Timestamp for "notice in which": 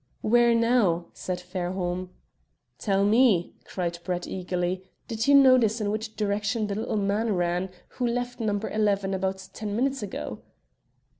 5.35-6.15